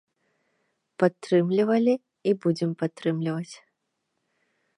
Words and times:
Падтрымлівалі 1.03 1.93
і 2.31 2.33
будзем 2.47 2.71
падтрымліваць! 2.83 3.55